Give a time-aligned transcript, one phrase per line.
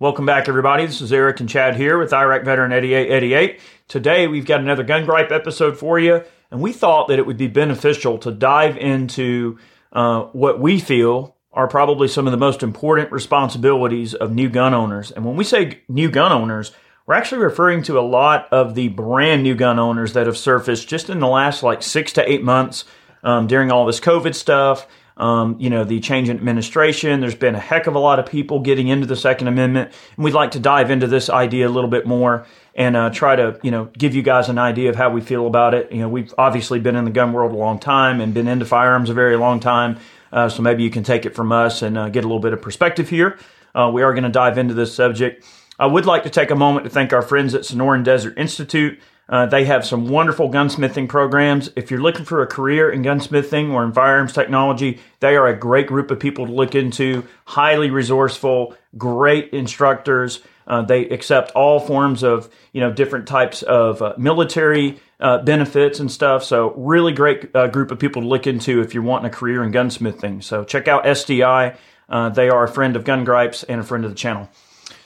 [0.00, 0.86] Welcome back, everybody.
[0.86, 3.58] This is Eric and Chad here with Iraq Veteran 8888.
[3.88, 7.36] Today, we've got another Gun Gripe episode for you, and we thought that it would
[7.36, 9.58] be beneficial to dive into
[9.92, 14.72] uh, what we feel are probably some of the most important responsibilities of new gun
[14.72, 15.10] owners.
[15.10, 16.70] And when we say new gun owners,
[17.04, 20.86] we're actually referring to a lot of the brand new gun owners that have surfaced
[20.86, 22.84] just in the last like six to eight months
[23.24, 24.86] um, during all this COVID stuff
[25.18, 27.20] um, you know, the change in administration.
[27.20, 30.24] There's been a heck of a lot of people getting into the Second Amendment, and
[30.24, 33.58] we'd like to dive into this idea a little bit more and uh, try to,
[33.62, 35.90] you know, give you guys an idea of how we feel about it.
[35.90, 38.64] You know, we've obviously been in the gun world a long time and been into
[38.64, 39.98] firearms a very long time,
[40.32, 42.52] uh, so maybe you can take it from us and uh, get a little bit
[42.52, 43.38] of perspective here.
[43.74, 45.44] Uh, we are going to dive into this subject.
[45.80, 49.00] I would like to take a moment to thank our friends at Sonoran Desert Institute.
[49.28, 51.70] Uh, they have some wonderful gunsmithing programs.
[51.76, 55.56] If you're looking for a career in gunsmithing or in firearms technology, they are a
[55.56, 57.26] great group of people to look into.
[57.44, 60.40] Highly resourceful, great instructors.
[60.66, 66.00] Uh, they accept all forms of you know different types of uh, military uh, benefits
[66.00, 66.44] and stuff.
[66.44, 69.62] So really great uh, group of people to look into if you're wanting a career
[69.62, 70.42] in gunsmithing.
[70.42, 71.76] So check out SDI.
[72.08, 74.48] Uh, they are a friend of Gun Gripes and a friend of the channel.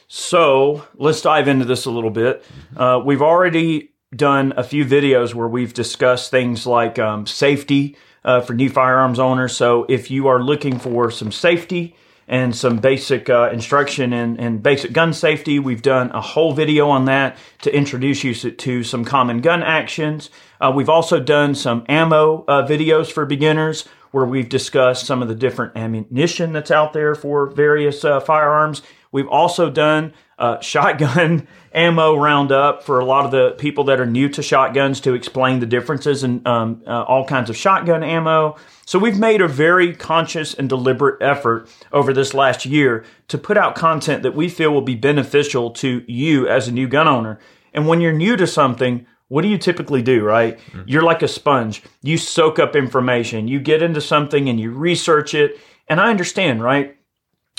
[0.07, 2.45] So let's dive into this a little bit.
[3.05, 8.55] we've already done a few videos where we've discussed things like um, safety uh, for
[8.55, 9.57] new firearms owners.
[9.57, 11.97] So if you are looking for some safety
[12.29, 16.89] and some basic uh, instruction and, and basic gun safety, we've done a whole video
[16.89, 20.31] on that to introduce you to some common gun actions.
[20.61, 25.29] Uh, we've also done some ammo uh, videos for beginners where we've discussed some of
[25.29, 28.83] the different ammunition that's out there for various uh, firearms.
[29.13, 34.07] We've also done uh, shotgun ammo roundup for a lot of the people that are
[34.07, 38.57] new to shotguns to explain the differences in um, uh, all kinds of shotgun ammo.
[38.85, 43.57] So we've made a very conscious and deliberate effort over this last year to put
[43.57, 47.39] out content that we feel will be beneficial to you as a new gun owner.
[47.73, 50.59] And when you're new to something, what do you typically do, right?
[50.59, 50.83] Mm-hmm.
[50.87, 51.83] You're like a sponge.
[52.03, 53.49] You soak up information.
[53.49, 55.59] You get into something and you research it.
[55.89, 56.97] And I understand, right?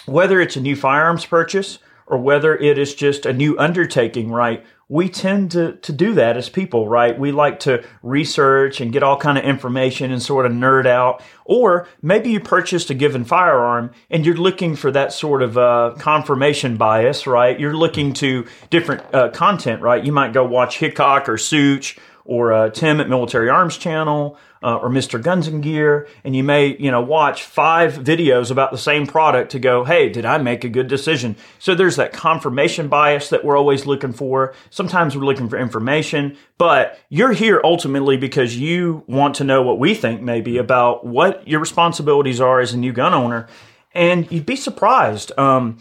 [0.05, 4.65] Whether it's a new firearms purchase or whether it is just a new undertaking, right?
[4.89, 7.17] We tend to, to do that as people, right?
[7.17, 11.23] We like to research and get all kind of information and sort of nerd out.
[11.45, 15.95] Or maybe you purchased a given firearm and you're looking for that sort of uh,
[15.97, 17.57] confirmation bias, right?
[17.59, 20.03] You're looking to different uh, content, right?
[20.03, 24.77] You might go watch Hickok or Such or uh, Tim at Military Arms Channel uh,
[24.77, 25.21] or Mr.
[25.21, 29.51] Guns and Gear, and you may you know watch five videos about the same product
[29.51, 31.35] to go, hey, did I make a good decision?
[31.59, 34.53] So there's that confirmation bias that we're always looking for.
[34.69, 39.79] Sometimes we're looking for information, but you're here ultimately because you want to know what
[39.79, 43.47] we think maybe about what your responsibilities are as a new gun owner,
[43.93, 45.37] and you'd be surprised.
[45.37, 45.77] Um,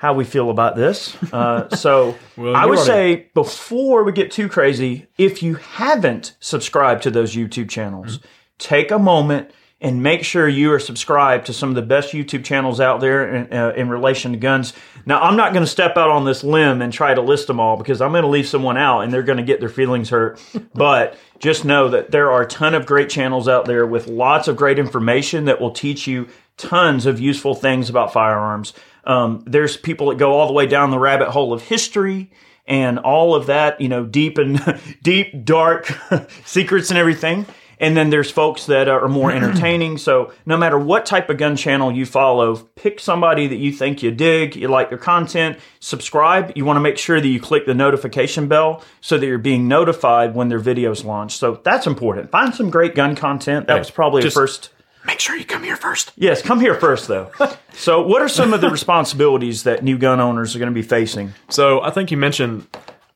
[0.00, 1.14] how we feel about this.
[1.30, 7.02] Uh, so well, I would say before we get too crazy, if you haven't subscribed
[7.02, 8.26] to those YouTube channels, mm-hmm.
[8.56, 12.44] take a moment and make sure you are subscribed to some of the best YouTube
[12.44, 14.72] channels out there in, uh, in relation to guns.
[15.04, 17.60] Now, I'm not going to step out on this limb and try to list them
[17.60, 20.08] all because I'm going to leave someone out and they're going to get their feelings
[20.08, 20.40] hurt.
[20.74, 24.48] but just know that there are a ton of great channels out there with lots
[24.48, 28.72] of great information that will teach you tons of useful things about firearms.
[29.04, 32.30] Um, there's people that go all the way down the rabbit hole of history
[32.66, 35.92] and all of that, you know, deep and deep, dark
[36.44, 37.46] secrets and everything.
[37.80, 39.96] And then there's folks that are more entertaining.
[39.96, 44.02] So no matter what type of gun channel you follow, pick somebody that you think
[44.02, 46.52] you dig, you like their content, subscribe.
[46.54, 49.66] You want to make sure that you click the notification bell so that you're being
[49.66, 51.38] notified when their videos launch.
[51.38, 52.30] So that's important.
[52.30, 53.66] Find some great gun content.
[53.66, 54.68] That was probably a first
[55.04, 56.12] Make sure you come here first.
[56.16, 57.30] Yes, come here first, though.
[57.72, 60.86] so, what are some of the responsibilities that new gun owners are going to be
[60.86, 61.32] facing?
[61.48, 62.66] So, I think you mentioned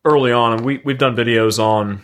[0.04, 2.02] early on, and we, we've done videos on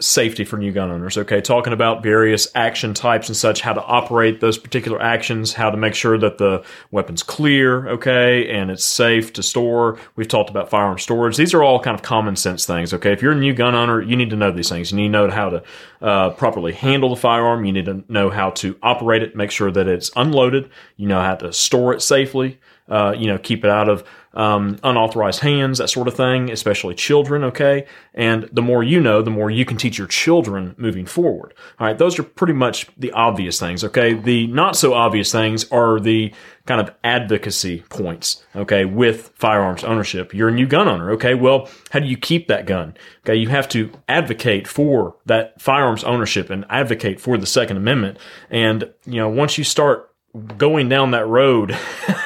[0.00, 1.18] safety for new gun owners.
[1.18, 5.70] Okay, talking about various action types and such, how to operate those particular actions, how
[5.70, 9.98] to make sure that the weapon's clear, okay, and it's safe to store.
[10.14, 11.36] We've talked about firearm storage.
[11.36, 12.94] These are all kind of common sense things.
[12.94, 14.92] Okay, if you're a new gun owner, you need to know these things.
[14.92, 15.62] You need to know how to
[16.00, 17.64] uh, properly handle the firearm.
[17.64, 20.70] You need to know how to operate it, make sure that it's unloaded.
[20.96, 22.60] You know how to store it safely.
[22.88, 24.02] Uh, you know, keep it out of
[24.34, 27.86] um, unauthorized hands, that sort of thing, especially children, okay?
[28.14, 31.54] And the more you know, the more you can teach your children moving forward.
[31.78, 34.14] All right, those are pretty much the obvious things, okay?
[34.14, 36.32] The not so obvious things are the
[36.66, 40.32] kind of advocacy points, okay, with firearms ownership.
[40.32, 41.34] You're a new gun owner, okay?
[41.34, 42.94] Well, how do you keep that gun?
[43.24, 48.18] Okay, you have to advocate for that firearms ownership and advocate for the Second Amendment.
[48.50, 50.08] And, you know, once you start
[50.56, 51.76] going down that road,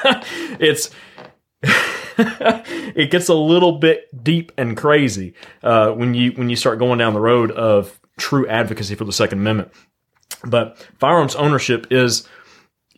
[0.59, 0.91] it's
[2.19, 6.99] it gets a little bit deep and crazy uh, when you when you start going
[6.99, 9.73] down the road of true advocacy for the Second Amendment.
[10.45, 12.29] But firearms ownership is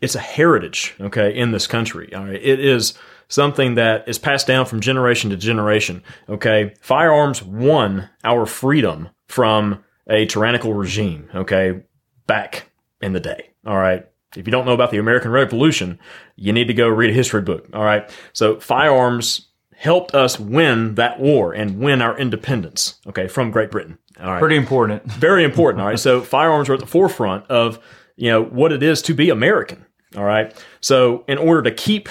[0.00, 2.12] it's a heritage, okay, in this country.
[2.14, 2.94] All right, it is
[3.28, 6.02] something that is passed down from generation to generation.
[6.28, 11.28] Okay, firearms won our freedom from a tyrannical regime.
[11.34, 11.82] Okay,
[12.26, 12.70] back
[13.00, 13.50] in the day.
[13.66, 14.06] All right.
[14.36, 15.98] If you don't know about the American Revolution,
[16.36, 17.68] you need to go read a history book.
[17.72, 18.08] All right.
[18.32, 23.00] So firearms helped us win that war and win our independence.
[23.06, 23.98] Okay, from Great Britain.
[24.20, 24.40] All right.
[24.40, 25.04] Pretty important.
[25.12, 25.82] Very important.
[25.82, 25.98] All right.
[25.98, 27.78] So firearms are at the forefront of
[28.16, 29.84] you know what it is to be American.
[30.16, 30.54] All right.
[30.80, 32.08] So in order to keep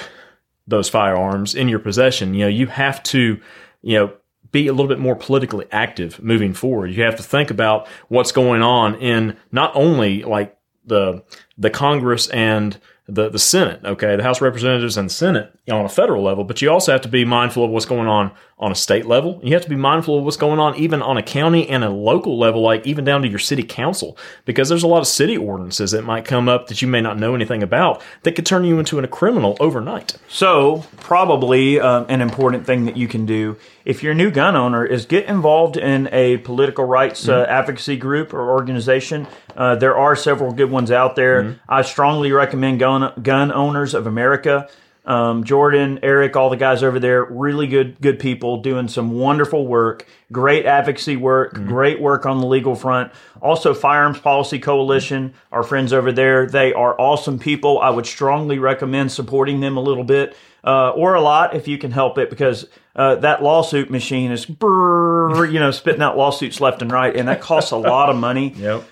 [0.68, 3.40] those firearms in your possession, you know, you have to,
[3.82, 4.14] you know,
[4.52, 6.88] be a little bit more politically active moving forward.
[6.88, 11.24] You have to think about what's going on in not only like the
[11.58, 16.24] the Congress and the the Senate, okay, the House Representatives and Senate on a federal
[16.24, 19.06] level, but you also have to be mindful of what's going on on a state
[19.06, 19.42] level.
[19.44, 21.90] You have to be mindful of what's going on even on a county and a
[21.90, 25.36] local level, like even down to your city council, because there's a lot of city
[25.36, 28.64] ordinances that might come up that you may not know anything about that could turn
[28.64, 30.18] you into a criminal overnight.
[30.30, 34.56] So, probably um, an important thing that you can do if you're a new gun
[34.56, 39.28] owner is get involved in a political rights uh, advocacy group or organization.
[39.56, 41.60] Uh, there are several good ones out there.
[41.68, 44.70] I strongly recommend Gun, gun Owners of America.
[45.06, 49.68] Um, Jordan, Eric, all the guys over there, really good, good people doing some wonderful
[49.68, 53.12] work, great advocacy work, great work on the legal front.
[53.42, 57.82] Also, Firearms Policy Coalition, our friends over there, they are awesome people.
[57.82, 61.78] I would strongly recommend supporting them a little bit, uh, or a lot if you
[61.78, 62.66] can help it, because
[62.96, 67.28] uh, that lawsuit machine is, brrr, you know, spitting out lawsuits left and right, and
[67.28, 68.84] that costs a lot of money Yep.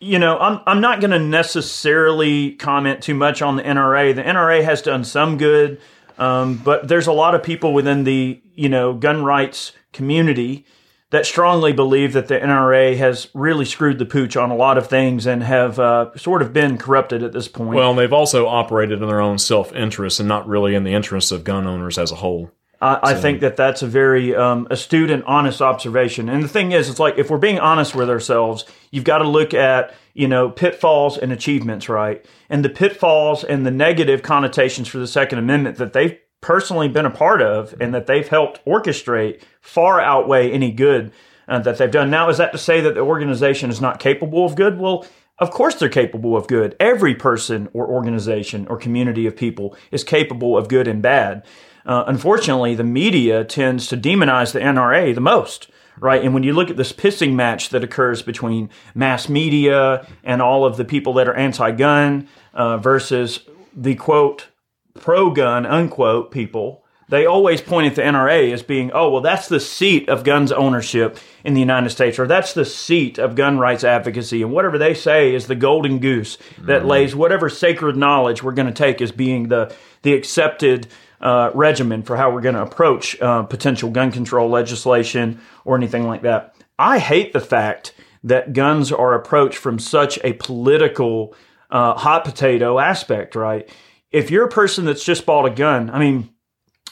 [0.00, 4.14] you know, I'm I'm not going to necessarily comment too much on the NRA.
[4.14, 5.80] The NRA has done some good,
[6.18, 10.64] um, but there's a lot of people within the you know gun rights community
[11.10, 14.86] that strongly believe that the NRA has really screwed the pooch on a lot of
[14.86, 17.74] things and have uh, sort of been corrupted at this point.
[17.74, 20.94] Well, and they've also operated in their own self interest and not really in the
[20.94, 22.52] interests of gun owners as a whole.
[22.80, 26.28] I, I think that that's a very um, astute and honest observation.
[26.28, 29.28] And the thing is, it's like if we're being honest with ourselves, you've got to
[29.28, 32.24] look at you know pitfalls and achievements, right?
[32.48, 37.06] And the pitfalls and the negative connotations for the Second Amendment that they've personally been
[37.06, 41.12] a part of and that they've helped orchestrate far outweigh any good
[41.48, 42.10] uh, that they've done.
[42.10, 44.78] Now, is that to say that the organization is not capable of good?
[44.78, 45.06] Well.
[45.38, 46.76] Of course, they're capable of good.
[46.78, 51.46] Every person or organization or community of people is capable of good and bad.
[51.86, 56.22] Uh, unfortunately, the media tends to demonize the NRA the most, right?
[56.22, 60.64] And when you look at this pissing match that occurs between mass media and all
[60.64, 63.40] of the people that are anti-gun uh, versus
[63.74, 64.48] the quote
[64.94, 69.58] pro-gun unquote people, they always point at the NRA as being, oh, well, that's the
[69.58, 73.82] seat of guns ownership in the United States, or that's the seat of gun rights
[73.82, 74.42] advocacy.
[74.42, 78.68] And whatever they say is the golden goose that lays whatever sacred knowledge we're going
[78.68, 80.86] to take as being the, the accepted
[81.20, 86.06] uh, regimen for how we're going to approach uh, potential gun control legislation or anything
[86.06, 86.54] like that.
[86.78, 87.92] I hate the fact
[88.22, 91.34] that guns are approached from such a political
[91.70, 93.68] uh, hot potato aspect, right?
[94.10, 96.30] If you're a person that's just bought a gun, I mean,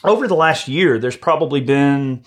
[0.03, 2.23] over the last year, there's probably been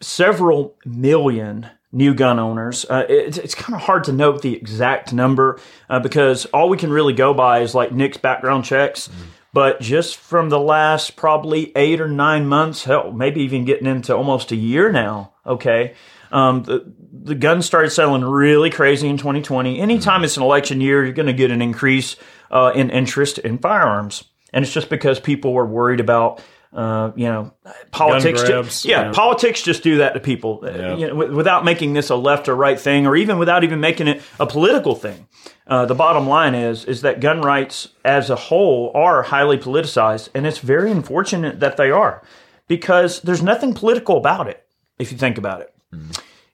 [0.00, 2.84] several million new gun owners.
[2.84, 5.58] Uh, it's it's kind of hard to note the exact number
[5.88, 9.08] uh, because all we can really go by is like NICS background checks.
[9.52, 14.14] But just from the last probably eight or nine months, hell, maybe even getting into
[14.14, 15.32] almost a year now.
[15.46, 15.94] Okay,
[16.30, 19.80] um, the the guns started selling really crazy in 2020.
[19.80, 22.16] Anytime it's an election year, you're going to get an increase
[22.50, 26.42] uh, in interest in firearms, and it's just because people were worried about.
[26.70, 27.50] Uh, you know,
[27.92, 28.42] politics.
[28.42, 29.12] ju- grabs, yeah, yeah.
[29.12, 30.60] politics just do that to people.
[30.62, 30.96] Uh, Yeah.
[30.96, 33.80] you know, wi- without making this a left or right thing, or even without even
[33.80, 35.26] making it a political thing.
[35.66, 40.28] Uh, the bottom line is is that gun rights as a whole are highly politicized,
[40.34, 42.22] and it's very unfortunate that they are,
[42.66, 44.62] because there's nothing political about it
[44.98, 45.72] if you think about it.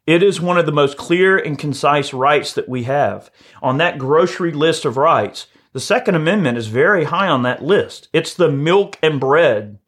[0.07, 3.33] It is one of the most clear and concise rights that we have.
[3.63, 8.09] On that grocery list of rights, the Second Amendment is very high on that list.
[8.13, 9.79] It's the milk and bread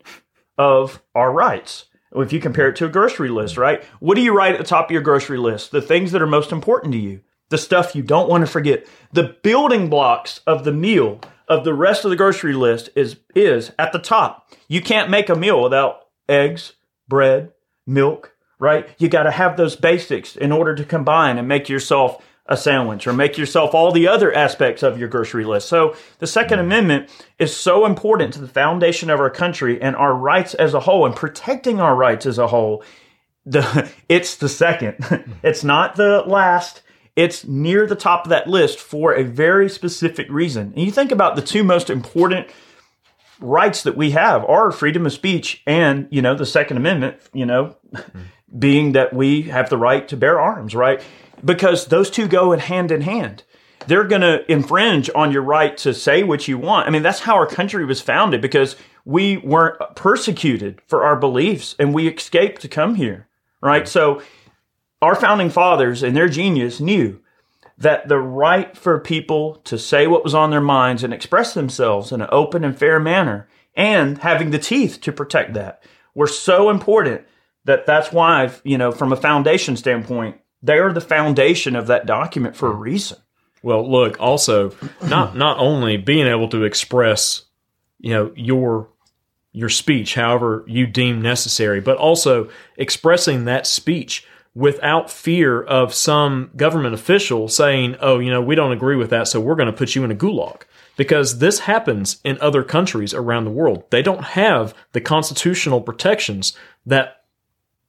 [0.59, 1.87] of our rights.
[2.14, 3.85] If you compare it to a grocery list, right?
[4.00, 5.71] What do you write at the top of your grocery list?
[5.71, 8.87] The things that are most important to you, the stuff you don't want to forget.
[9.12, 13.71] The building blocks of the meal of the rest of the grocery list is is
[13.78, 14.52] at the top.
[14.66, 16.73] You can't make a meal without eggs,
[17.07, 17.52] bread,
[17.87, 18.88] milk, right?
[18.99, 23.06] You got to have those basics in order to combine and make yourself a sandwich
[23.06, 25.68] or make yourself all the other aspects of your grocery list.
[25.68, 30.14] So the Second Amendment is so important to the foundation of our country and our
[30.14, 32.84] rights as a whole and protecting our rights as a whole.
[33.44, 34.96] The, it's the second.
[35.42, 36.82] it's not the last.
[37.16, 40.72] It's near the top of that list for a very specific reason.
[40.76, 42.48] And you think about the two most important
[43.40, 47.46] rights that we have are freedom of speech and, you know, the Second Amendment, you
[47.46, 47.76] know,
[48.58, 51.02] being that we have the right to bear arms, right?
[51.46, 53.44] Because those two go in hand in hand.
[53.86, 56.88] They're going to infringe on your right to say what you want.
[56.88, 61.76] I mean, that's how our country was founded because we weren't persecuted for our beliefs
[61.78, 63.28] and we escaped to come here,
[63.62, 63.86] right?
[63.86, 64.22] So
[65.00, 67.20] our founding fathers and their genius knew
[67.78, 72.10] that the right for people to say what was on their minds and express themselves
[72.10, 75.82] in an open and fair manner and having the teeth to protect that
[76.14, 77.22] were so important
[77.64, 82.56] that that's why, you know, from a foundation standpoint, they're the foundation of that document
[82.56, 82.80] for a hmm.
[82.80, 83.18] reason.
[83.62, 84.72] Well, look, also
[85.02, 87.46] not not only being able to express,
[87.98, 88.88] you know, your
[89.52, 96.50] your speech however you deem necessary, but also expressing that speech without fear of some
[96.54, 99.72] government official saying, "Oh, you know, we don't agree with that, so we're going to
[99.72, 100.62] put you in a gulag."
[100.96, 103.84] Because this happens in other countries around the world.
[103.90, 107.25] They don't have the constitutional protections that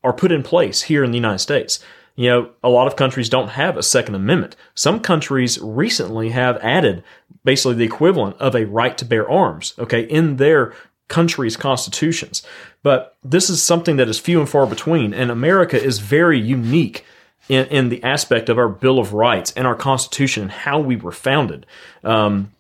[0.04, 1.80] are put in place here in the United States.
[2.18, 4.56] You know, a lot of countries don't have a Second Amendment.
[4.74, 7.04] Some countries recently have added
[7.46, 10.74] basically the equivalent of a right to bear arms, okay, in their
[11.08, 12.42] country's constitutions.
[12.82, 17.06] But this is something that is few and far between, and America is very unique
[17.50, 20.96] in, in the aspect of our Bill of Rights and our Constitution and how we
[20.96, 21.68] were founded.
[22.04, 22.52] Um,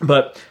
[0.00, 0.42] but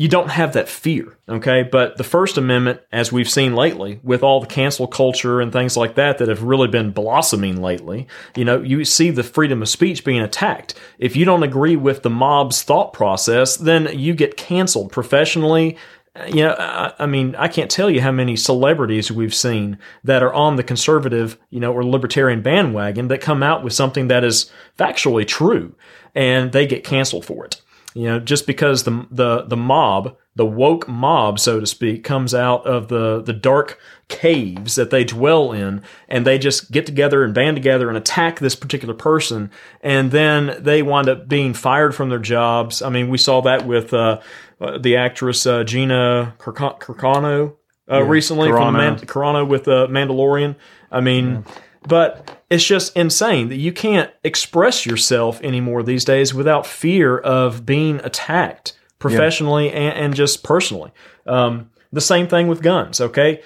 [0.00, 1.62] you don't have that fear, okay?
[1.62, 5.76] But the First Amendment, as we've seen lately, with all the cancel culture and things
[5.76, 9.68] like that that have really been blossoming lately, you know, you see the freedom of
[9.68, 10.72] speech being attacked.
[10.98, 15.76] If you don't agree with the mob's thought process, then you get canceled professionally.
[16.16, 19.76] Uh, you know, I, I mean, I can't tell you how many celebrities we've seen
[20.04, 24.08] that are on the conservative, you know, or libertarian bandwagon that come out with something
[24.08, 25.74] that is factually true
[26.14, 27.60] and they get canceled for it.
[27.94, 32.34] You know, just because the the the mob, the woke mob, so to speak, comes
[32.34, 37.24] out of the the dark caves that they dwell in, and they just get together
[37.24, 41.94] and band together and attack this particular person, and then they wind up being fired
[41.94, 42.80] from their jobs.
[42.80, 44.20] I mean, we saw that with uh,
[44.60, 47.56] uh, the actress uh, Gina Carano
[47.90, 50.54] uh, recently from Man- Carano with uh, Mandalorian.
[50.92, 51.44] I mean.
[51.46, 51.54] Yeah
[51.86, 57.64] but it's just insane that you can't express yourself anymore these days without fear of
[57.64, 59.78] being attacked professionally yeah.
[59.78, 60.92] and, and, just personally.
[61.26, 63.42] Um, the same thing with guns, okay?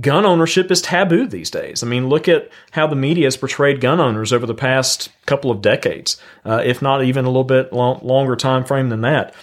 [0.00, 1.82] Gun ownership is taboo these days.
[1.82, 5.50] I mean, look at how the media has portrayed gun owners over the past couple
[5.50, 9.34] of decades, uh, if not even a little bit long, longer time frame than that.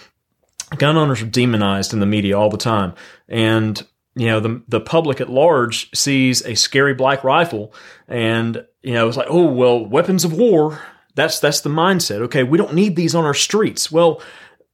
[0.78, 2.94] Gun owners are demonized in the media all the time,
[3.28, 3.86] and
[4.20, 7.74] you know the the public at large sees a scary black rifle
[8.08, 10.82] and you know it's like oh well weapons of war.
[11.16, 12.22] That's that's the mindset.
[12.24, 13.92] Okay we don't need these on our streets.
[13.92, 14.22] Well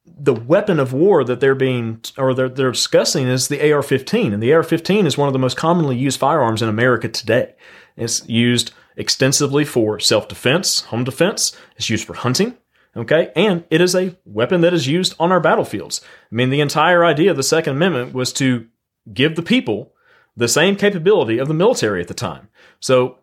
[0.06, 4.42] the weapon of war that they're being or they're, they're discussing is the AR-15 and
[4.42, 7.56] the AR-15 is one of the most commonly used firearms in America today.
[7.98, 11.56] It's used extensively for self-defense home defense.
[11.76, 12.56] It's used for hunting
[12.98, 13.32] Okay.
[13.36, 16.02] And it is a weapon that is used on our battlefields.
[16.32, 18.68] I mean, the entire idea of the Second Amendment was to
[19.14, 19.94] give the people
[20.36, 22.50] the same capability of the military at the time.
[22.80, 23.20] So,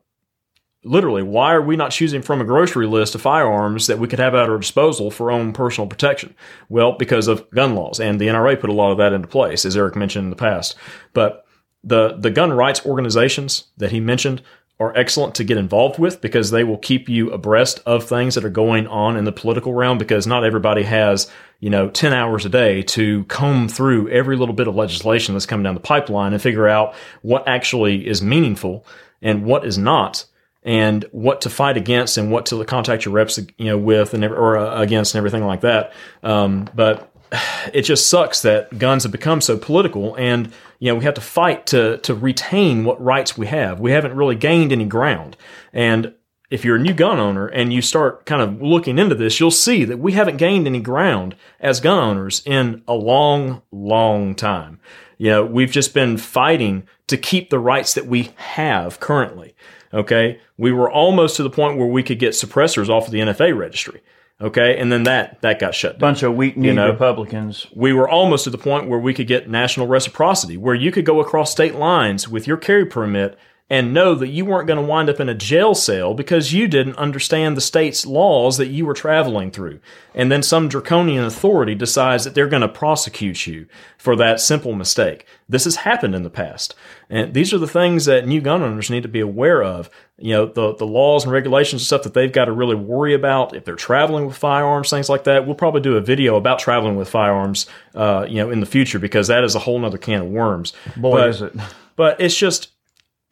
[0.84, 4.18] literally, why are we not choosing from a grocery list of firearms that we could
[4.18, 6.34] have at our disposal for our own personal protection?
[6.68, 9.64] Well, because of gun laws, and the NRA put a lot of that into place,
[9.64, 10.76] as Eric mentioned in the past.
[11.12, 11.44] But
[11.84, 14.42] the the gun rights organizations that he mentioned
[14.80, 18.44] are excellent to get involved with because they will keep you abreast of things that
[18.44, 22.44] are going on in the political realm because not everybody has, you know, 10 hours
[22.44, 26.32] a day to comb through every little bit of legislation that's coming down the pipeline
[26.32, 28.84] and figure out what actually is meaningful
[29.20, 30.24] and what is not
[30.64, 34.24] and what to fight against and what to contact your reps, you know, with and
[34.24, 35.92] or uh, against and everything like that.
[36.22, 37.11] Um, but
[37.72, 41.20] it just sucks that guns have become so political and you know we have to
[41.20, 43.80] fight to to retain what rights we have.
[43.80, 45.36] We haven't really gained any ground.
[45.72, 46.14] And
[46.50, 49.50] if you're a new gun owner and you start kind of looking into this you'll
[49.50, 54.80] see that we haven't gained any ground as gun owners in a long long time.
[55.18, 59.54] You know we've just been fighting to keep the rights that we have currently
[59.94, 60.40] okay?
[60.56, 63.54] We were almost to the point where we could get suppressors off of the NFA
[63.54, 64.00] registry
[64.40, 66.00] Okay, and then that that got shut down.
[66.00, 67.66] Bunch of weak kneed you know, Republicans.
[67.74, 71.04] We were almost to the point where we could get national reciprocity, where you could
[71.04, 73.38] go across state lines with your carry permit
[73.72, 76.68] and know that you weren't going to wind up in a jail cell because you
[76.68, 79.80] didn't understand the state's laws that you were traveling through.
[80.14, 83.64] And then some draconian authority decides that they're going to prosecute you
[83.96, 85.24] for that simple mistake.
[85.48, 86.74] This has happened in the past.
[87.08, 89.88] And these are the things that new gun owners need to be aware of.
[90.18, 93.14] You know, the, the laws and regulations and stuff that they've got to really worry
[93.14, 95.46] about if they're traveling with firearms, things like that.
[95.46, 97.64] We'll probably do a video about traveling with firearms,
[97.94, 100.74] uh, you know, in the future because that is a whole nother can of worms.
[100.94, 101.52] Boy, But- is it.
[101.96, 102.68] but it's just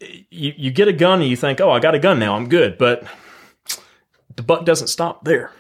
[0.01, 2.49] you, you get a gun and you think, oh, I got a gun now, I'm
[2.49, 2.79] good.
[2.79, 3.05] But
[4.37, 5.53] the buck doesn't stop there.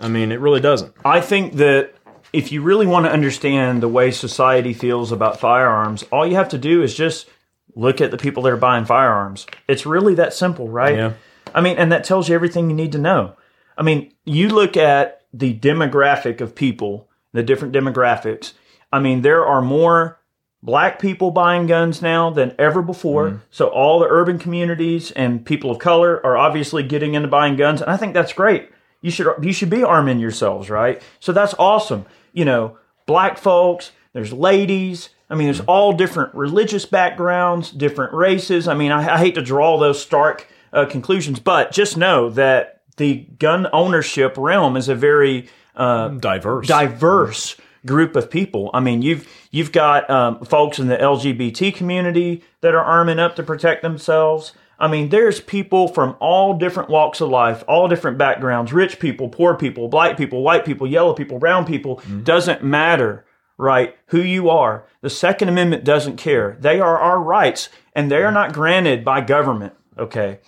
[0.00, 0.94] I mean, it really doesn't.
[1.04, 1.94] I think that
[2.32, 6.50] if you really want to understand the way society feels about firearms, all you have
[6.50, 7.28] to do is just
[7.74, 9.46] look at the people that are buying firearms.
[9.66, 10.96] It's really that simple, right?
[10.96, 11.12] Yeah.
[11.54, 13.34] I mean, and that tells you everything you need to know.
[13.76, 18.52] I mean, you look at the demographic of people, the different demographics.
[18.92, 20.18] I mean, there are more
[20.62, 23.42] black people buying guns now than ever before.
[23.50, 27.80] So all the urban communities and people of color are obviously getting into buying guns,
[27.80, 28.70] and I think that's great.
[29.00, 31.00] You should you should be arming yourselves, right?
[31.20, 32.06] So that's awesome.
[32.32, 35.10] You know, black folks, there's ladies.
[35.30, 38.66] I mean, there's all different religious backgrounds, different races.
[38.66, 42.80] I mean, I, I hate to draw those stark uh, conclusions, but just know that
[42.96, 46.66] the gun ownership realm is a very uh, Diverse.
[46.66, 48.70] diverse group of people.
[48.74, 53.36] I mean, you've you've got um, folks in the LGBT community that are arming up
[53.36, 54.52] to protect themselves.
[54.80, 59.28] I mean, there's people from all different walks of life, all different backgrounds, rich people,
[59.28, 62.00] poor people, black people, white people, yellow people, brown people.
[62.22, 63.24] Doesn't matter,
[63.56, 63.96] right?
[64.06, 64.84] Who you are.
[65.00, 66.56] The Second Amendment doesn't care.
[66.60, 69.74] They are our rights, and they are not granted by government.
[69.98, 70.38] Okay,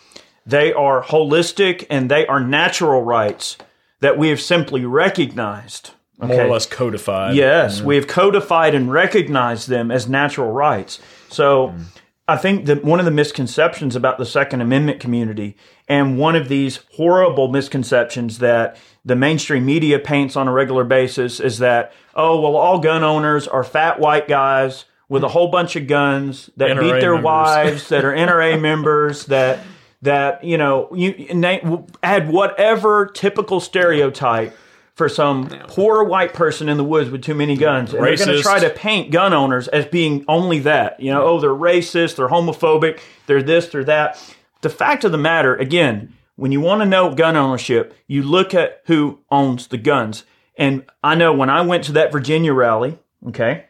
[0.46, 3.56] they are holistic and they are natural rights
[4.00, 5.90] that we have simply recognized.
[6.22, 7.34] More or less codified.
[7.34, 7.86] Yes, mm-hmm.
[7.86, 11.00] we have codified and recognized them as natural rights.
[11.28, 11.84] So mm.
[12.28, 15.56] I think that one of the misconceptions about the Second Amendment community,
[15.88, 21.40] and one of these horrible misconceptions that the mainstream media paints on a regular basis,
[21.40, 25.74] is that, oh, well, all gun owners are fat white guys with a whole bunch
[25.74, 27.24] of guns that NRA beat their members.
[27.24, 29.58] wives, that are NRA members, that
[30.02, 34.56] that you know you name, add whatever typical stereotype
[35.00, 37.94] for some poor white person in the woods with too many guns.
[37.94, 41.00] And they're going to try to paint gun owners as being only that.
[41.00, 44.22] You know, oh, they're racist, they're homophobic, they're this, they're that.
[44.60, 48.52] The fact of the matter, again, when you want to know gun ownership, you look
[48.52, 50.24] at who owns the guns.
[50.58, 53.64] And I know when I went to that Virginia rally, okay,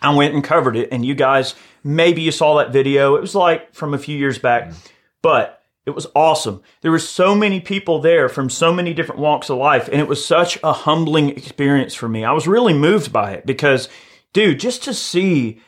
[0.00, 3.16] I went and covered it, and you guys, maybe you saw that video.
[3.16, 4.90] It was like from a few years back, mm.
[5.20, 6.62] but it was awesome.
[6.80, 10.08] There were so many people there from so many different walks of life, and it
[10.08, 12.24] was such a humbling experience for me.
[12.24, 13.88] I was really moved by it because,
[14.32, 15.60] dude, just to see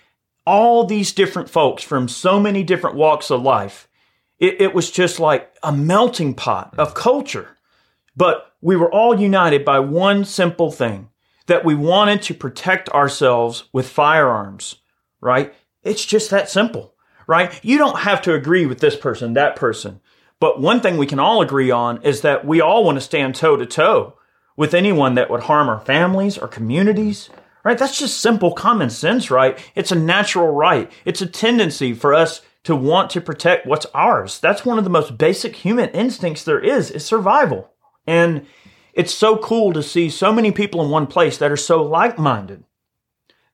[0.47, 3.89] all these different folks from so many different walks of life,
[4.39, 7.59] it, it was just like a melting pot of culture.
[8.17, 11.11] But we were all united by one simple thing
[11.47, 14.77] that we wanted to protect ourselves with firearms,
[15.21, 15.55] right?
[15.83, 16.95] It's just that simple,
[17.27, 17.59] right?
[17.63, 20.01] You don't have to agree with this person, that person.
[20.39, 23.35] But one thing we can all agree on is that we all want to stand
[23.35, 24.15] toe to toe
[24.57, 27.31] with anyone that would harm our families or communities,
[27.65, 27.79] right?
[27.79, 29.59] That's just simple common sense, right?
[29.75, 30.91] It's a natural right.
[31.05, 34.41] It's a tendency for us to want to protect what's ours.
[34.41, 37.71] That's one of the most basic human instincts there is, is survival.
[38.07, 38.47] And
[38.93, 42.65] it's so cool to see so many people in one place that are so like-minded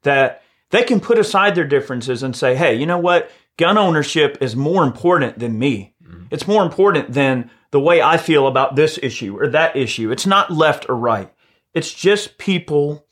[0.03, 3.31] that they can put aside their differences and say, hey, you know what?
[3.59, 5.95] Gun ownership is more important than me.
[6.03, 6.27] Mm-hmm.
[6.31, 10.11] It's more important than the way I feel about this issue or that issue.
[10.11, 11.33] It's not left or right.
[11.75, 13.07] It's just people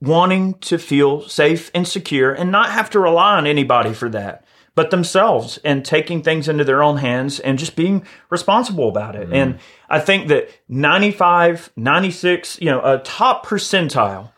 [0.00, 4.44] wanting to feel safe and secure and not have to rely on anybody for that,
[4.74, 9.24] but themselves and taking things into their own hands and just being responsible about it.
[9.24, 9.34] Mm-hmm.
[9.34, 14.32] And I think that 95, 96, you know, a top percentile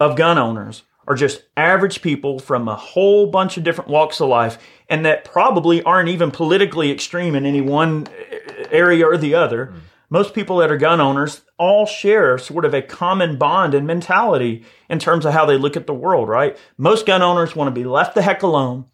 [0.00, 4.28] of gun owners are just average people from a whole bunch of different walks of
[4.28, 9.34] life and that probably aren't even politically extreme in any one uh, area or the
[9.34, 9.66] other.
[9.66, 9.78] Hmm.
[10.10, 14.64] Most people that are gun owners all share sort of a common bond and mentality
[14.88, 16.56] in terms of how they look at the world, right?
[16.76, 18.84] Most gun owners want to be left the heck alone.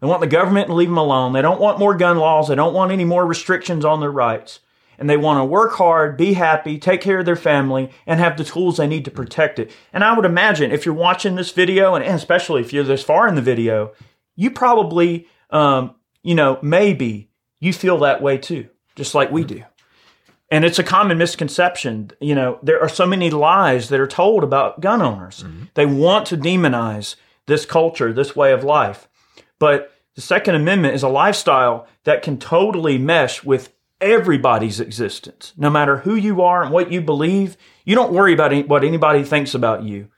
[0.00, 1.32] They want the government to leave them alone.
[1.32, 2.48] They don't want more gun laws.
[2.48, 4.60] They don't want any more restrictions on their rights.
[4.98, 8.36] And they want to work hard, be happy, take care of their family, and have
[8.36, 9.70] the tools they need to protect it.
[9.92, 13.28] And I would imagine if you're watching this video, and especially if you're this far
[13.28, 13.92] in the video,
[14.34, 17.30] you probably, um, you know, maybe
[17.60, 19.62] you feel that way too, just like we do.
[20.50, 22.12] And it's a common misconception.
[22.20, 25.44] You know, there are so many lies that are told about gun owners.
[25.74, 29.08] They want to demonize this culture, this way of life.
[29.58, 35.70] But the Second Amendment is a lifestyle that can totally mesh with everybody's existence, no
[35.70, 37.56] matter who you are and what you believe.
[37.84, 40.08] You don't worry about any, what anybody thinks about you.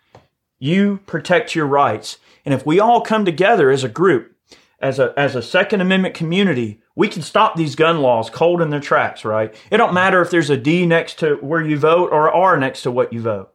[0.59, 2.19] You protect your rights.
[2.45, 4.35] And if we all come together as a group,
[4.81, 8.71] as a, as a Second Amendment community, we can stop these gun laws cold in
[8.71, 9.55] their tracks, right?
[9.71, 12.83] It don't matter if there's a D next to where you vote or R next
[12.83, 13.53] to what you vote.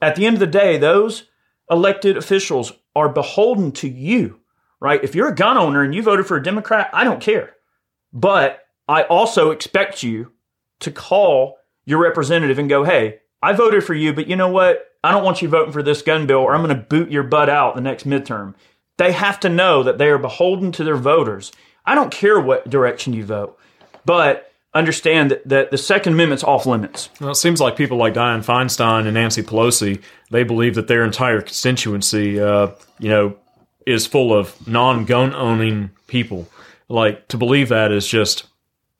[0.00, 1.24] At the end of the day, those
[1.70, 4.40] elected officials are beholden to you,
[4.80, 5.02] right?
[5.02, 7.54] If you're a gun owner and you voted for a Democrat, I don't care.
[8.12, 10.32] But I also expect you
[10.80, 14.86] to call your representative and go, hey, I voted for you, but you know what?
[15.04, 17.22] I don't want you voting for this gun bill or I'm going to boot your
[17.22, 18.54] butt out the next midterm.
[18.96, 21.52] They have to know that they are beholden to their voters.
[21.84, 23.58] I don't care what direction you vote,
[24.04, 27.10] but understand that, that the Second Amendment's off limits.
[27.20, 31.04] Well, it seems like people like Dianne Feinstein and Nancy Pelosi, they believe that their
[31.04, 33.36] entire constituency, uh, you know,
[33.86, 36.48] is full of non-gun owning people.
[36.88, 38.46] Like to believe that is just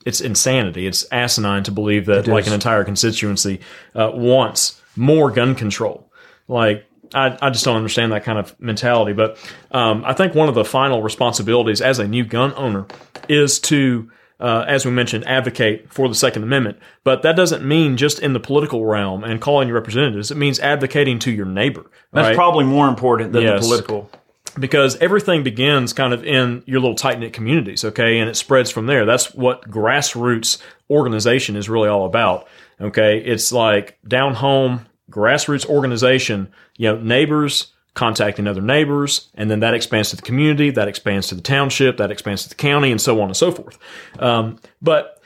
[0.09, 0.87] it's insanity.
[0.87, 3.61] It's asinine to believe that like an entire constituency
[3.95, 6.11] uh, wants more gun control.
[6.49, 9.13] Like I, I just don't understand that kind of mentality.
[9.13, 9.37] But
[9.71, 12.87] um, I think one of the final responsibilities as a new gun owner
[13.29, 16.79] is to, uh, as we mentioned, advocate for the Second Amendment.
[17.05, 20.31] But that doesn't mean just in the political realm and calling your representatives.
[20.31, 21.91] It means advocating to your neighbor.
[22.15, 22.35] That's right?
[22.35, 23.61] probably more important than Yes.
[23.61, 24.11] the political.
[24.59, 28.71] Because everything begins kind of in your little tight knit communities, okay, and it spreads
[28.71, 29.05] from there.
[29.05, 32.47] That's what grassroots organization is really all about,
[32.81, 33.19] okay.
[33.19, 39.75] It's like down home grassroots organization, you know, neighbors contacting other neighbors, and then that
[39.75, 43.01] expands to the community, that expands to the township, that expands to the county, and
[43.01, 43.79] so on and so forth.
[44.19, 45.21] Um, but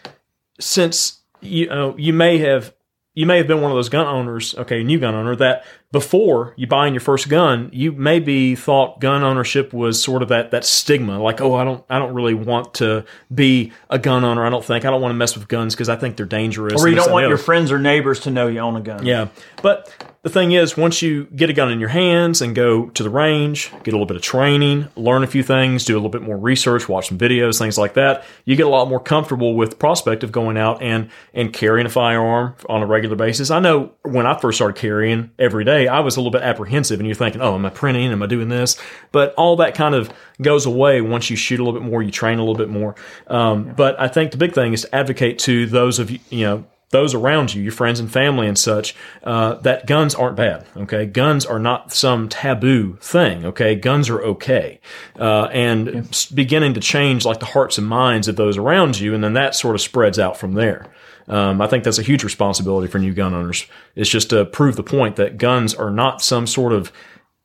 [0.59, 2.73] since you know, you may have
[3.15, 6.55] you may have been one of those gun owners, okay, new gun owner, that before
[6.57, 10.65] you buying your first gun, you maybe thought gun ownership was sort of that that
[10.65, 14.45] stigma, like, oh, I don't I don't really want to be a gun owner.
[14.45, 16.83] I don't think I don't want to mess with guns because I think they're dangerous.
[16.83, 19.05] Or you don't want your friends or neighbors to know you own a gun.
[19.05, 19.29] Yeah.
[19.63, 23.03] But the thing is, once you get a gun in your hands and go to
[23.03, 26.11] the range, get a little bit of training, learn a few things, do a little
[26.11, 29.57] bit more research, watch some videos, things like that, you get a lot more comfortable
[29.57, 33.51] with the prospect of going out and, and carrying a firearm on a regular basis.
[33.51, 37.01] I know when I first started carrying every day, I was a little bit apprehensive
[37.01, 38.11] and you're thinking, oh, am I printing?
[38.13, 38.77] Am I doing this?
[39.11, 42.11] But all that kind of goes away once you shoot a little bit more, you
[42.11, 42.95] train a little bit more.
[43.27, 46.45] Um, But I think the big thing is to advocate to those of you, you
[46.45, 50.65] know, those around you, your friends and family and such, uh, that guns aren't bad.
[50.77, 53.45] Okay, guns are not some taboo thing.
[53.45, 54.81] Okay, guns are okay,
[55.19, 59.25] uh, and beginning to change like the hearts and minds of those around you, and
[59.25, 60.87] then that sort of spreads out from there.
[61.29, 63.67] Um, I think that's a huge responsibility for new gun owners.
[63.97, 66.93] It's just to prove the point that guns are not some sort of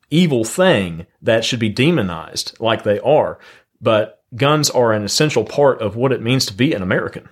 [0.10, 3.40] evil thing that should be demonized like they are,
[3.80, 7.30] but guns are an essential part of what it means to be an American.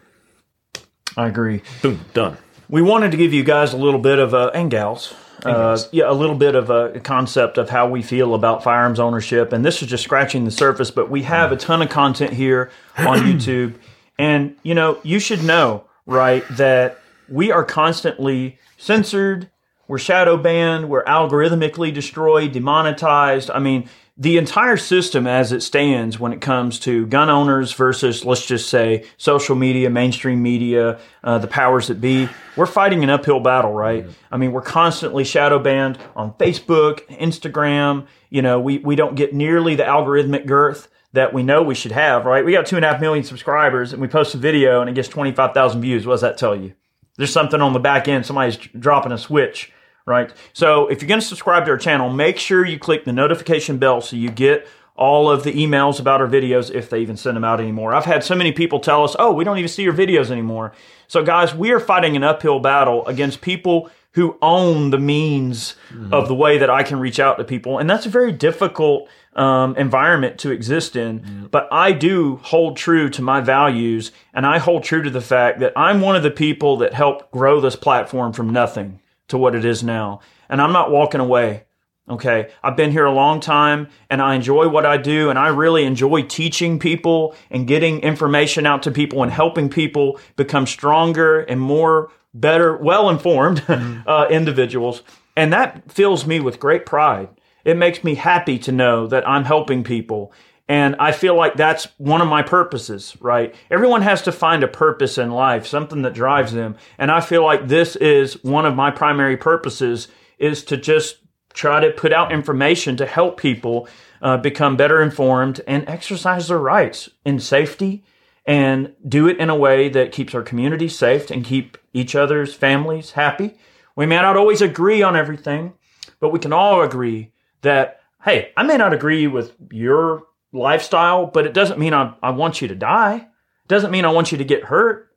[1.18, 1.62] I agree.
[1.82, 2.38] Boom, done.
[2.70, 5.14] We wanted to give you guys a little bit of a, and gals,
[5.46, 9.54] uh, yeah, a little bit of a concept of how we feel about firearms ownership.
[9.54, 12.72] And this is just scratching the surface, but we have a ton of content here
[12.98, 13.76] on YouTube.
[14.18, 17.00] And, you know, you should know, right, that
[17.30, 19.50] we are constantly censored,
[19.88, 23.52] we're shadow banned, we're algorithmically destroyed, demonetized.
[23.52, 28.24] I mean, the entire system as it stands when it comes to gun owners versus,
[28.24, 33.10] let's just say, social media, mainstream media, uh, the powers that be, we're fighting an
[33.10, 34.06] uphill battle, right?
[34.32, 38.08] I mean, we're constantly shadow banned on Facebook, Instagram.
[38.30, 41.92] You know, we, we don't get nearly the algorithmic girth that we know we should
[41.92, 42.46] have, right?
[42.46, 44.94] We got two and a half million subscribers and we post a video and it
[44.94, 46.06] gets 25,000 views.
[46.06, 46.74] What does that tell you?
[47.18, 48.26] There's something on the back end.
[48.26, 49.72] Somebody's dropping a switch,
[50.06, 50.32] right?
[50.54, 53.78] So if you're going to subscribe to our channel, make sure you click the notification
[53.78, 57.36] bell so you get all of the emails about our videos if they even send
[57.36, 57.94] them out anymore.
[57.94, 60.72] I've had so many people tell us, oh, we don't even see your videos anymore.
[61.08, 65.76] So, guys, we are fighting an uphill battle against people who own the means
[66.14, 67.80] of the way that I can reach out to people.
[67.80, 71.50] And that's a very difficult um, environment to exist in.
[71.52, 75.60] But I do hold true to my values and I hold true to the fact
[75.60, 79.56] that I'm one of the people that helped grow this platform from nothing to what
[79.56, 80.20] it is now.
[80.50, 81.66] And I'm not walking away.
[82.08, 82.52] Okay.
[82.62, 85.86] I've been here a long time and I enjoy what I do and I really
[85.86, 91.60] enjoy teaching people and getting information out to people and helping people become stronger and
[91.60, 93.64] more better, well informed
[94.08, 95.02] uh, individuals.
[95.36, 97.30] And that fills me with great pride.
[97.64, 100.32] It makes me happy to know that I'm helping people.
[100.68, 103.54] And I feel like that's one of my purposes, right?
[103.70, 106.76] Everyone has to find a purpose in life, something that drives them.
[106.98, 110.08] And I feel like this is one of my primary purposes
[110.40, 111.18] is to just
[111.54, 113.88] try to put out information to help people
[114.22, 118.04] uh, become better informed and exercise their rights in safety
[118.46, 122.54] and do it in a way that keeps our community safe and keep each other's
[122.54, 123.56] families happy.
[123.96, 125.74] We may not always agree on everything,
[126.20, 130.24] but we can all agree that, hey, I may not agree with your
[130.56, 133.16] lifestyle, but it doesn't mean I, I want you to die.
[133.16, 135.12] It doesn't mean I want you to get hurt.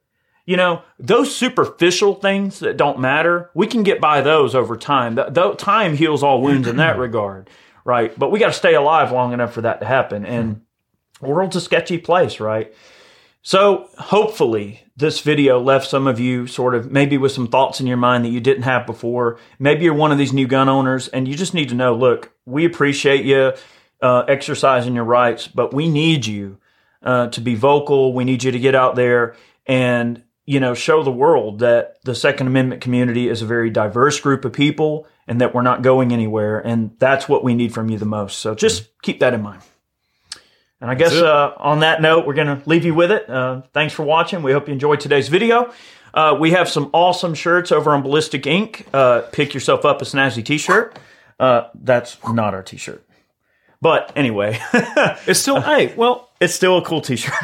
[0.44, 5.16] You know, those superficial things that don't matter, we can get by those over time.
[5.16, 7.50] Th- th- time heals all wounds in that regard,
[7.84, 8.18] right?
[8.18, 10.24] But we got to stay alive long enough for that to happen.
[10.24, 10.62] And
[11.20, 12.72] the world's a sketchy place, right?
[13.42, 17.86] So hopefully this video left some of you sort of maybe with some thoughts in
[17.86, 19.38] your mind that you didn't have before.
[19.58, 22.32] Maybe you're one of these new gun owners and you just need to know, look,
[22.46, 23.52] we appreciate you
[24.00, 26.58] uh, exercising your rights, but we need you
[27.02, 28.12] uh, to be vocal.
[28.12, 32.14] We need you to get out there and you know, show the world that the
[32.14, 36.10] Second Amendment community is a very diverse group of people and that we're not going
[36.10, 36.58] anywhere.
[36.58, 38.38] And that's what we need from you the most.
[38.38, 39.60] So just keep that in mind.
[40.80, 43.28] And I guess uh, on that note, we're going to leave you with it.
[43.28, 44.42] Uh, thanks for watching.
[44.42, 45.70] We hope you enjoyed today's video.
[46.14, 48.86] Uh, we have some awesome shirts over on Ballistic Ink.
[48.94, 50.98] Uh, pick yourself up a snazzy t shirt.
[51.38, 53.04] Uh, that's not our t shirt.
[53.80, 54.58] But anyway,
[55.26, 57.34] It's still, hey, well, it's still a cool t shirt.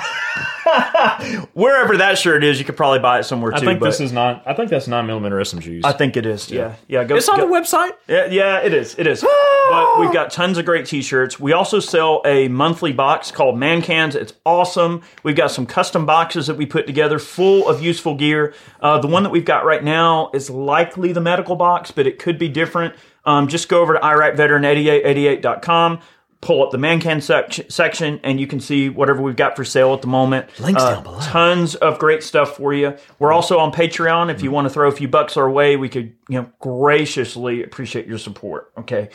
[1.52, 3.58] Wherever that shirt is, you could probably buy it somewhere too.
[3.58, 5.84] I think but this is not, I think that's 9 millimeter SMGs.
[5.84, 6.50] I think it is.
[6.50, 7.04] Yeah, yeah.
[7.04, 7.92] go, it's on go- the website.
[8.08, 8.96] Yeah, yeah, it is.
[8.98, 9.20] It is.
[9.70, 11.38] but we've got tons of great t-shirts.
[11.38, 14.16] We also sell a monthly box called Man Cans.
[14.16, 15.02] It's awesome.
[15.22, 18.54] We've got some custom boxes that we put together full of useful gear.
[18.80, 22.18] Uh, the one that we've got right now is likely the medical box, but it
[22.18, 22.94] could be different.
[23.26, 26.00] Um, just go over to iraqveteran8888.com.
[26.44, 29.64] Pull up the man can sec- section and you can see whatever we've got for
[29.64, 30.46] sale at the moment.
[30.60, 31.18] Links Uh, down below.
[31.20, 32.94] Tons of great stuff for you.
[33.18, 34.30] We're also on Patreon.
[34.30, 37.62] If you want to throw a few bucks our way, we could, you know, graciously
[37.62, 38.70] appreciate your support.
[38.76, 39.08] Okay.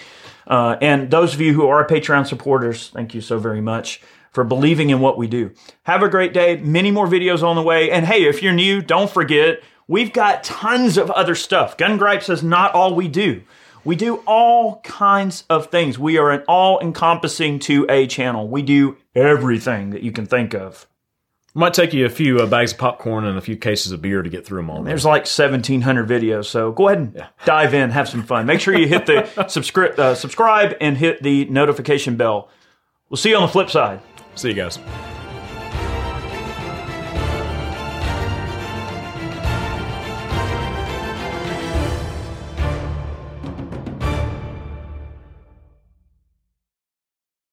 [0.47, 4.43] Uh, and those of you who are Patreon supporters, thank you so very much for
[4.43, 5.51] believing in what we do.
[5.83, 6.57] Have a great day.
[6.57, 7.91] Many more videos on the way.
[7.91, 11.77] And hey, if you're new, don't forget, we've got tons of other stuff.
[11.77, 13.43] Gun Gripes is not all we do.
[13.85, 15.97] We do all kinds of things.
[15.97, 18.47] We are an all encompassing 2A channel.
[18.47, 20.85] We do everything that you can think of.
[21.55, 24.21] Might take you a few uh, bags of popcorn and a few cases of beer
[24.21, 24.83] to get through them all.
[24.83, 28.45] There's like 1,700 videos, so go ahead and dive in, have some fun.
[28.45, 32.49] Make sure you hit the subscri- uh, subscribe and hit the notification bell.
[33.09, 33.99] We'll see you on the flip side.
[34.35, 34.77] See you guys.